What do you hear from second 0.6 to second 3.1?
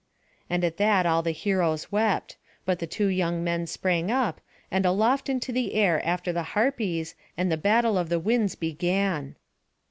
that all the heroes wept; but the two